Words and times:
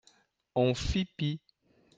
On 0.55 0.73
fit 0.73 1.05
pis. 1.15 1.39